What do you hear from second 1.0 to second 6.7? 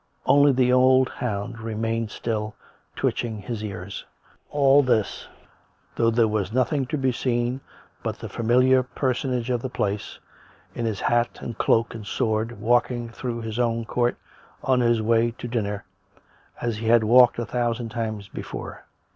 hound remained still, twitching his ears. All this— though there was